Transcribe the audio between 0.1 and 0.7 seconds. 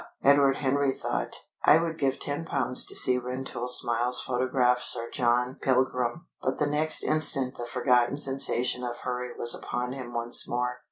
Edward